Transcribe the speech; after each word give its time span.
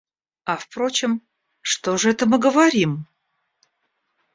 А 0.45 0.57
впрочем, 0.57 1.21
что 1.61 1.95
же 1.95 2.09
это 2.09 2.25
мы 2.27 2.39
говорим? 2.39 3.05